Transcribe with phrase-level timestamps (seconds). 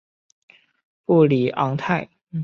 [1.05, 2.09] 布里昂泰。